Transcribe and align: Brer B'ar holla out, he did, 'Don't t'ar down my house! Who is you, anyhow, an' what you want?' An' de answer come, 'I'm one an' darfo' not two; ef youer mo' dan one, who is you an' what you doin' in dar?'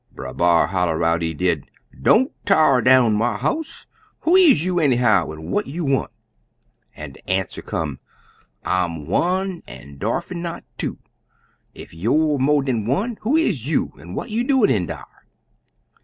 Brer 0.11 0.33
B'ar 0.33 0.65
holla 0.65 0.99
out, 1.03 1.21
he 1.21 1.35
did, 1.35 1.69
'Don't 2.01 2.31
t'ar 2.43 2.81
down 2.81 3.13
my 3.15 3.37
house! 3.37 3.85
Who 4.21 4.35
is 4.35 4.65
you, 4.65 4.79
anyhow, 4.79 5.31
an' 5.31 5.51
what 5.51 5.67
you 5.67 5.85
want?' 5.85 6.09
An' 6.95 7.11
de 7.11 7.29
answer 7.29 7.61
come, 7.61 7.99
'I'm 8.65 9.05
one 9.05 9.61
an' 9.67 9.99
darfo' 9.99 10.33
not 10.33 10.63
two; 10.79 10.97
ef 11.75 11.91
youer 11.93 12.39
mo' 12.39 12.61
dan 12.63 12.87
one, 12.87 13.19
who 13.21 13.35
is 13.37 13.67
you 13.67 13.93
an' 13.99 14.15
what 14.15 14.31
you 14.31 14.43
doin' 14.43 14.71
in 14.71 14.87
dar?' 14.87 15.05